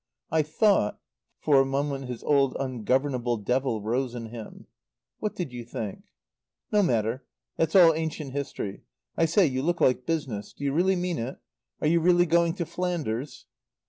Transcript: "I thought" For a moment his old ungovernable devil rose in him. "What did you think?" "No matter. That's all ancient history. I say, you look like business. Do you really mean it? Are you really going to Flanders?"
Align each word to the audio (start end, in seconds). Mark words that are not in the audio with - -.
"I 0.31 0.41
thought" 0.41 0.99
For 1.43 1.61
a 1.61 1.63
moment 1.63 2.05
his 2.05 2.23
old 2.23 2.57
ungovernable 2.59 3.37
devil 3.37 3.83
rose 3.83 4.15
in 4.15 4.29
him. 4.29 4.65
"What 5.19 5.35
did 5.35 5.53
you 5.53 5.63
think?" 5.63 6.05
"No 6.71 6.81
matter. 6.81 7.23
That's 7.55 7.75
all 7.75 7.93
ancient 7.93 8.31
history. 8.31 8.81
I 9.15 9.25
say, 9.25 9.45
you 9.45 9.61
look 9.61 9.79
like 9.79 10.07
business. 10.07 10.53
Do 10.53 10.63
you 10.63 10.73
really 10.73 10.95
mean 10.95 11.19
it? 11.19 11.37
Are 11.81 11.87
you 11.87 11.99
really 11.99 12.25
going 12.25 12.55
to 12.55 12.65
Flanders?" 12.65 13.45